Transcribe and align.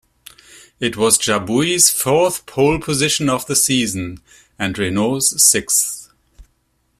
It 0.79 0.97
was 0.97 1.19
Jabouille's 1.19 1.91
fourth 1.91 2.47
pole 2.47 2.79
position 2.79 3.29
of 3.29 3.45
the 3.45 3.55
season, 3.55 4.17
and 4.57 4.75
Renault's 4.75 5.43
sixth. 5.45 6.09